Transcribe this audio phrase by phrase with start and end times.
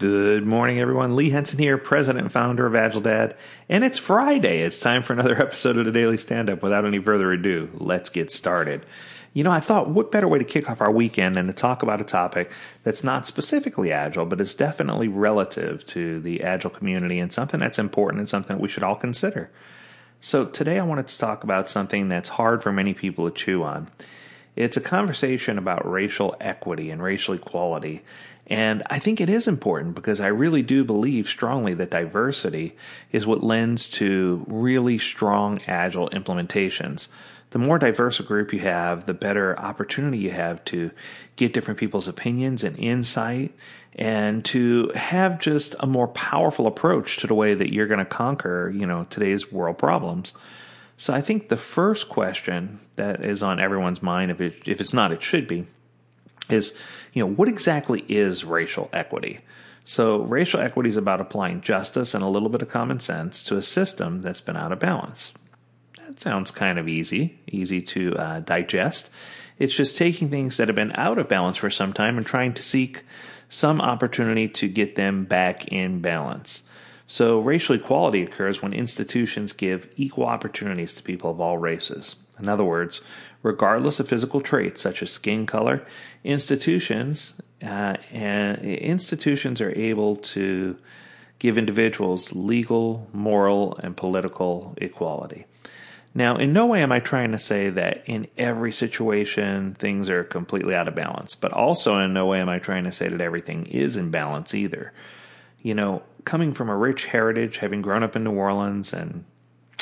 [0.00, 1.14] Good morning, everyone.
[1.14, 3.34] Lee Henson here, president and founder of AgileDad.
[3.68, 4.62] And it's Friday.
[4.62, 6.62] It's time for another episode of the Daily Stand Up.
[6.62, 8.86] Without any further ado, let's get started.
[9.34, 11.82] You know, I thought what better way to kick off our weekend than to talk
[11.82, 12.50] about a topic
[12.82, 17.78] that's not specifically Agile, but is definitely relative to the Agile community and something that's
[17.78, 19.50] important and something that we should all consider.
[20.22, 23.62] So today I wanted to talk about something that's hard for many people to chew
[23.64, 23.88] on.
[24.60, 28.02] It's a conversation about racial equity and racial equality.
[28.46, 32.76] And I think it is important because I really do believe strongly that diversity
[33.10, 37.08] is what lends to really strong agile implementations.
[37.52, 40.90] The more diverse a group you have, the better opportunity you have to
[41.36, 43.54] get different people's opinions and insight
[43.94, 48.04] and to have just a more powerful approach to the way that you're going to
[48.04, 50.34] conquer, you know, today's world problems.
[51.00, 54.92] So I think the first question that is on everyone's mind, if it, if it's
[54.92, 55.64] not, it should be,
[56.50, 56.76] is,
[57.14, 59.40] you know, what exactly is racial equity?
[59.86, 63.56] So, racial equity is about applying justice and a little bit of common sense to
[63.56, 65.32] a system that's been out of balance.
[66.06, 69.08] That sounds kind of easy, easy to uh, digest.
[69.58, 72.52] It's just taking things that have been out of balance for some time and trying
[72.52, 73.04] to seek
[73.48, 76.62] some opportunity to get them back in balance.
[77.12, 82.14] So, racial equality occurs when institutions give equal opportunities to people of all races.
[82.38, 83.00] In other words,
[83.42, 85.84] regardless of physical traits such as skin color,
[86.22, 90.76] institutions uh, and institutions are able to
[91.40, 95.46] give individuals legal, moral, and political equality.
[96.14, 100.22] Now, in no way am I trying to say that in every situation things are
[100.22, 103.20] completely out of balance, but also in no way am I trying to say that
[103.20, 104.92] everything is in balance either
[105.62, 109.24] you know, coming from a rich heritage, having grown up in New Orleans, and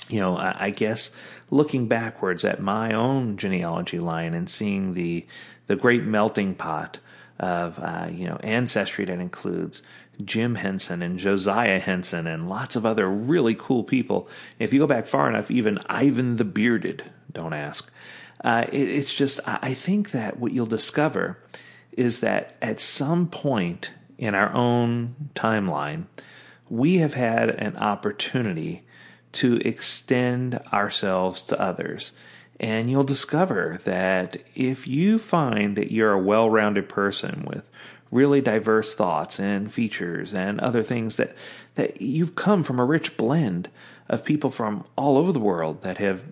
[0.09, 1.11] you know, I, I guess
[1.51, 5.27] looking backwards at my own genealogy line and seeing the
[5.67, 6.99] the great melting pot
[7.39, 9.83] of uh, you know ancestry that includes
[10.25, 14.29] Jim Henson and Josiah Henson and lots of other really cool people.
[14.59, 17.05] If you go back far enough, even Ivan the Bearded.
[17.33, 17.93] Don't ask.
[18.43, 21.39] Uh, it, it's just I think that what you'll discover
[21.93, 26.05] is that at some point in our own timeline,
[26.69, 28.83] we have had an opportunity
[29.33, 32.13] to extend ourselves to others.
[32.61, 37.63] And you'll discover that if you find that you're a well rounded person with
[38.11, 41.37] really diverse thoughts and features and other things that,
[41.77, 43.69] that you've come from a rich blend
[44.09, 46.25] of people from all over the world that have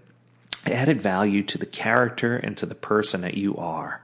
[0.64, 4.02] added value to the character and to the person that you are.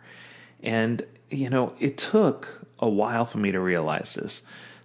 [0.63, 4.43] And, you know, it took a while for me to realize this.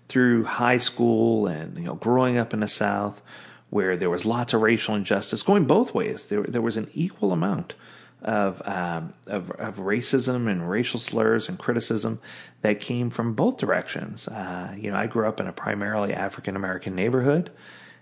[0.08, 3.22] Through high school and you know growing up in the South,
[3.70, 7.34] where there was lots of racial injustice going both ways, there there was an equal
[7.34, 7.74] amount
[8.22, 12.20] of, um, of, of racism and racial slurs and criticism
[12.62, 14.28] that came from both directions.
[14.28, 17.52] Uh, you know, I grew up in a primarily African American neighborhood,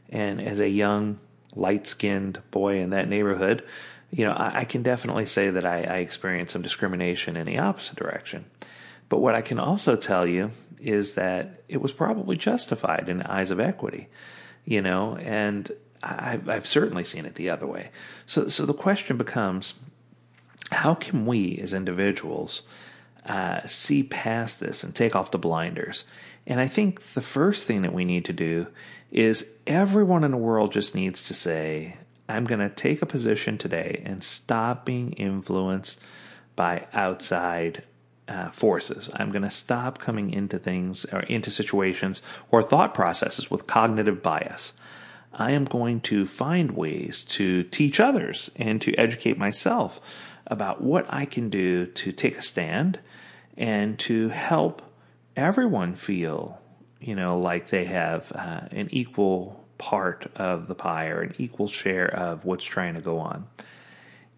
[0.09, 1.19] and as a young
[1.55, 3.63] light skinned boy in that neighborhood,
[4.11, 7.59] you know, I, I can definitely say that I, I experienced some discrimination in the
[7.59, 8.45] opposite direction.
[9.09, 13.31] But what I can also tell you is that it was probably justified in the
[13.31, 14.07] eyes of equity,
[14.66, 15.71] you know, and
[16.03, 17.89] I've, I've certainly seen it the other way.
[18.25, 19.75] So, so the question becomes
[20.71, 22.63] how can we as individuals
[23.25, 26.03] uh, see past this and take off the blinders?
[26.47, 28.67] And I think the first thing that we need to do
[29.11, 33.57] is everyone in the world just needs to say, I'm going to take a position
[33.57, 35.99] today and stop being influenced
[36.55, 37.83] by outside
[38.28, 39.09] uh, forces.
[39.13, 42.22] I'm going to stop coming into things or into situations
[42.52, 44.74] or thought processes with cognitive bias.
[45.34, 50.00] I am going to find ways to teach others and to educate myself
[50.47, 53.00] about what I can do to take a stand
[53.58, 54.81] and to help
[55.35, 56.59] everyone feel,
[57.00, 61.68] you know, like they have uh, an equal part of the pie or an equal
[61.68, 63.46] share of what's trying to go on.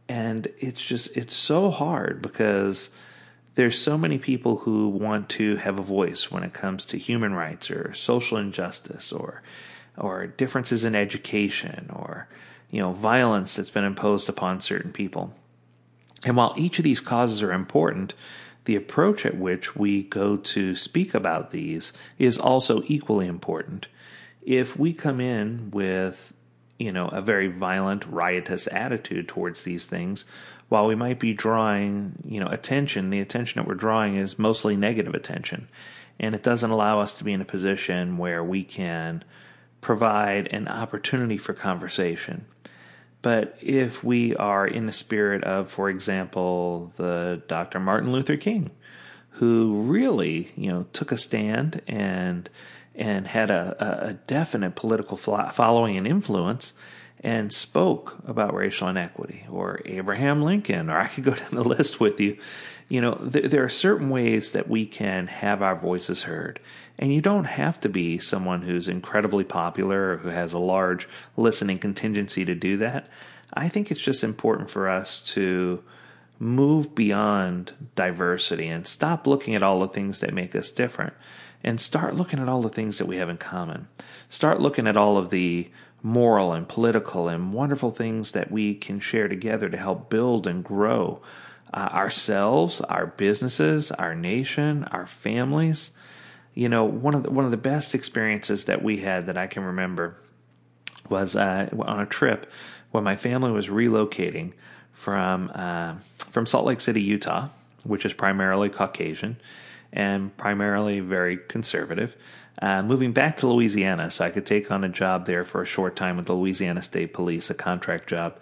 [0.10, 2.90] And it's just, it's so hard because
[3.58, 7.34] there's so many people who want to have a voice when it comes to human
[7.34, 9.42] rights or social injustice or
[9.98, 12.28] or differences in education or
[12.70, 15.34] you know violence that's been imposed upon certain people.
[16.24, 18.14] And while each of these causes are important,
[18.66, 23.88] the approach at which we go to speak about these is also equally important.
[24.44, 26.32] If we come in with
[26.78, 30.26] you know a very violent riotous attitude towards these things
[30.70, 34.76] while we might be drawing, you know, attention, the attention that we're drawing is mostly
[34.76, 35.68] negative attention.
[36.20, 39.24] And it doesn't allow us to be in a position where we can
[39.82, 42.46] provide an opportunity for conversation.
[43.22, 47.80] But if we are in the spirit of, for example, the Dr.
[47.80, 48.72] Martin Luther King,
[49.32, 52.50] who really, you know, took a stand and
[52.96, 56.74] and had a, a definite political following and influence
[57.22, 62.00] and spoke about racial inequity, or Abraham Lincoln, or I could go down the list
[62.00, 62.38] with you.
[62.90, 66.60] You know, th- there are certain ways that we can have our voices heard.
[67.00, 71.08] And you don't have to be someone who's incredibly popular or who has a large
[71.36, 73.08] listening contingency to do that.
[73.54, 75.84] I think it's just important for us to
[76.40, 81.14] move beyond diversity and stop looking at all the things that make us different
[81.64, 83.88] and start looking at all the things that we have in common.
[84.30, 85.70] Start looking at all of the
[86.08, 90.64] moral and political and wonderful things that we can share together to help build and
[90.64, 91.22] grow
[91.74, 95.92] uh, ourselves, our businesses, our nation, our families.
[96.54, 99.48] You know, one of the, one of the best experiences that we had that I
[99.48, 100.16] can remember
[101.10, 102.50] was uh, on a trip
[102.92, 104.54] when my family was relocating
[104.94, 105.96] from uh,
[106.32, 107.50] from Salt Lake City, Utah,
[107.84, 109.38] which is primarily Caucasian
[109.98, 112.16] and primarily very conservative,
[112.62, 115.66] uh, moving back to Louisiana so I could take on a job there for a
[115.66, 118.40] short time with the Louisiana State Police, a contract job.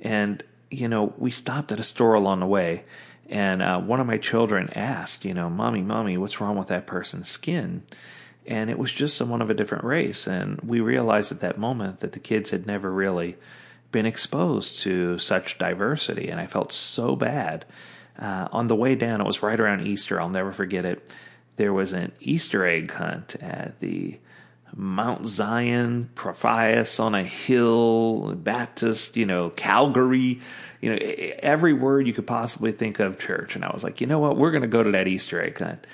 [0.00, 2.84] And, you know, we stopped at a store along the way,
[3.28, 6.86] and uh, one of my children asked, you know, Mommy, Mommy, what's wrong with that
[6.86, 7.82] person's skin?
[8.46, 10.28] And it was just someone of a different race.
[10.28, 13.36] And we realized at that moment that the kids had never really
[13.90, 16.28] been exposed to such diversity.
[16.28, 17.64] And I felt so bad.
[18.18, 21.08] Uh, on the way down, it was right around Easter, I'll never forget it
[21.56, 24.18] there was an Easter egg hunt at the
[24.74, 30.40] Mount Zion, Prophets on a hill, Baptist, you know, Calvary,
[30.80, 30.96] you know,
[31.40, 33.54] every word you could possibly think of church.
[33.54, 34.38] And I was like, you know what?
[34.38, 35.86] We're going to go to that Easter egg hunt.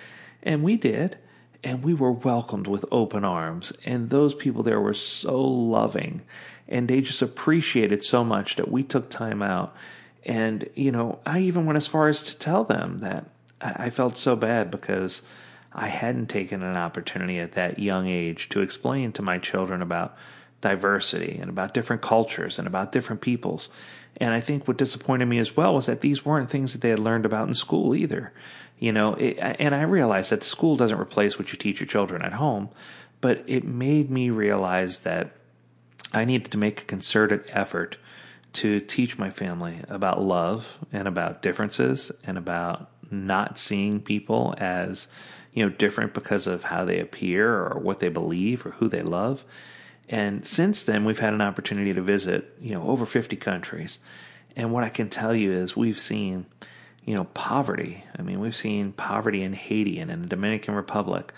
[0.45, 1.19] And we did.
[1.65, 3.73] And we were welcomed with open arms.
[3.85, 6.23] And those people there were so loving.
[6.69, 9.75] And they just appreciated so much that we took time out.
[10.29, 13.25] And, you know, I even went as far as to tell them that
[13.63, 15.23] I felt so bad because
[15.73, 20.17] I hadn't taken an opportunity at that young age to explain to my children about
[20.61, 23.71] diversity and about different cultures and about different peoples.
[24.19, 26.91] And I think what disappointed me as well was that these weren't things that they
[26.91, 28.33] had learned about in school either.
[28.79, 31.87] You know, it, and I realized that the school doesn't replace what you teach your
[31.87, 32.69] children at home,
[33.23, 35.31] but it made me realize that
[36.13, 37.97] I needed to make a concerted effort
[38.55, 45.09] to teach my family about love and about differences and about not seeing people as
[45.53, 49.03] you know, different because of how they appear or what they believe or who they
[49.03, 49.45] love.
[50.09, 53.99] And since then, we've had an opportunity to visit, you know, over 50 countries.
[54.57, 56.47] And what I can tell you is we've seen,
[57.05, 58.05] you know, poverty.
[58.17, 61.33] I mean, we've seen poverty in Haiti and in the Dominican Republic,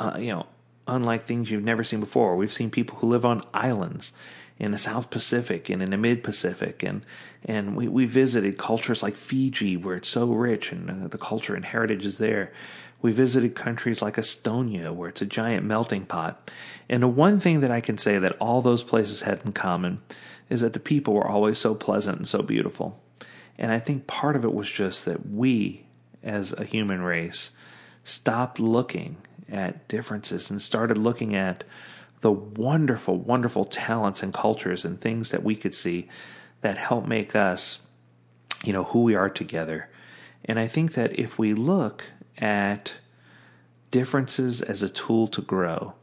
[0.00, 0.46] uh, you know,
[0.86, 2.36] unlike things you've never seen before.
[2.36, 4.12] We've seen people who live on islands
[4.58, 7.04] in the South Pacific and in the Mid Pacific, and
[7.44, 11.54] and we, we visited cultures like Fiji, where it's so rich and uh, the culture
[11.54, 12.52] and heritage is there.
[13.00, 16.50] We visited countries like Estonia, where it's a giant melting pot.
[16.88, 20.00] And the one thing that I can say that all those places had in common
[20.50, 23.00] is that the people were always so pleasant and so beautiful.
[23.56, 25.84] And I think part of it was just that we,
[26.22, 27.52] as a human race,
[28.02, 29.16] stopped looking
[29.50, 31.64] at differences and started looking at
[32.20, 36.08] the wonderful, wonderful talents and cultures and things that we could see
[36.60, 37.80] that help make us,
[38.64, 39.88] you know, who we are together.
[40.44, 42.04] And I think that if we look
[42.38, 42.94] at
[43.90, 45.94] differences as a tool to grow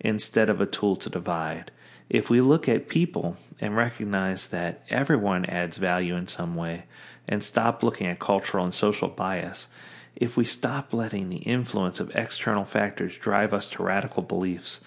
[0.00, 1.70] instead of a tool to divide,
[2.08, 6.84] if we look at people and recognize that everyone adds value in some way
[7.28, 9.68] and stop looking at cultural and social bias,
[10.16, 14.80] if we stop letting the influence of external factors drive us to radical beliefs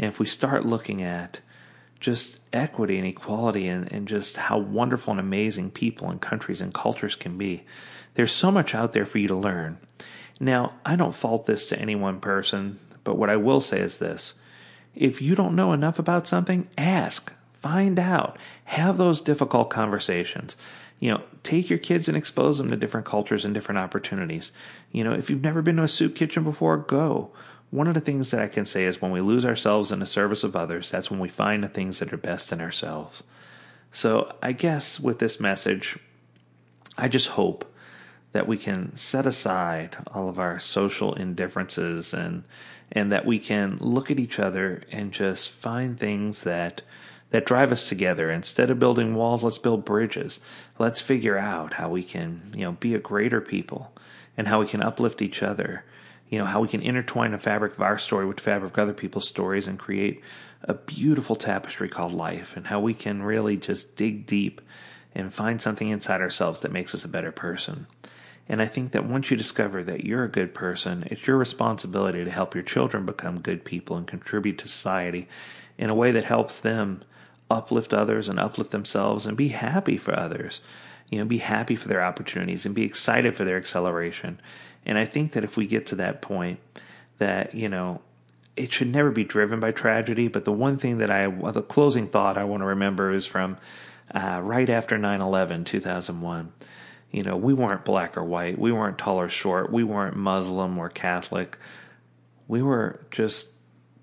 [0.00, 1.40] and if we start looking at
[2.00, 6.72] just equity and equality and, and just how wonderful and amazing people and countries and
[6.72, 7.64] cultures can be,
[8.14, 9.78] there's so much out there for you to learn.
[10.40, 13.98] Now, I don't fault this to any one person, but what I will say is
[13.98, 14.34] this
[14.94, 20.56] if you don't know enough about something, ask, find out, have those difficult conversations.
[20.98, 24.50] You know, take your kids and expose them to different cultures and different opportunities.
[24.92, 27.32] You know, if you've never been to a soup kitchen before, go
[27.70, 30.06] one of the things that I can say is when we lose ourselves in the
[30.06, 33.22] service of others, that's when we find the things that are best in ourselves.
[33.92, 35.98] So I guess with this message,
[36.98, 37.64] I just hope
[38.32, 42.44] that we can set aside all of our social indifferences and
[42.92, 46.82] and that we can look at each other and just find things that
[47.30, 48.30] that drive us together.
[48.30, 50.40] Instead of building walls, let's build bridges.
[50.78, 53.92] Let's figure out how we can, you know, be a greater people
[54.36, 55.84] and how we can uplift each other
[56.30, 58.78] you know, how we can intertwine the fabric of our story with the fabric of
[58.78, 60.22] other people's stories and create
[60.62, 64.60] a beautiful tapestry called life, and how we can really just dig deep
[65.14, 67.86] and find something inside ourselves that makes us a better person.
[68.48, 72.24] And I think that once you discover that you're a good person, it's your responsibility
[72.24, 75.28] to help your children become good people and contribute to society
[75.78, 77.02] in a way that helps them
[77.50, 80.60] uplift others and uplift themselves and be happy for others.
[81.08, 84.40] You know, be happy for their opportunities and be excited for their acceleration.
[84.86, 86.60] And I think that if we get to that point,
[87.18, 88.00] that, you know,
[88.56, 90.28] it should never be driven by tragedy.
[90.28, 93.58] But the one thing that I, the closing thought I want to remember is from
[94.14, 96.52] uh, right after 9 11, 2001.
[97.10, 98.58] You know, we weren't black or white.
[98.58, 99.72] We weren't tall or short.
[99.72, 101.58] We weren't Muslim or Catholic.
[102.46, 103.50] We were just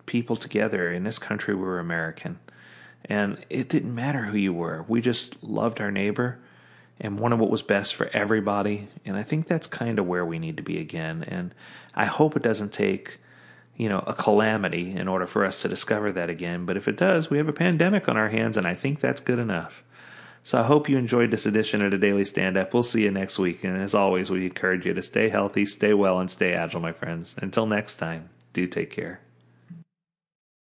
[0.05, 0.91] people together.
[0.91, 2.39] In this country, we were American.
[3.05, 4.83] And it didn't matter who you were.
[4.87, 6.39] We just loved our neighbor
[6.99, 8.87] and wanted what was best for everybody.
[9.05, 11.23] And I think that's kind of where we need to be again.
[11.27, 11.53] And
[11.93, 13.19] I hope it doesn't take,
[13.75, 16.65] you know, a calamity in order for us to discover that again.
[16.65, 19.21] But if it does, we have a pandemic on our hands, and I think that's
[19.21, 19.83] good enough.
[20.43, 22.73] So I hope you enjoyed this edition of the Daily Stand Up.
[22.73, 23.65] We'll see you next week.
[23.65, 26.93] And as always, we encourage you to stay healthy, stay well, and stay agile, my
[26.93, 27.35] friends.
[27.37, 29.26] Until next time, do take care.